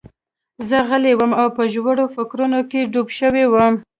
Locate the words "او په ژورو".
1.41-2.05